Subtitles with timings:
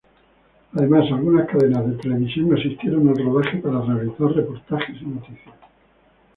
[0.73, 5.55] Además, algunas cadenas de televisión asistieron al rodaje para realizar reportajes y noticias.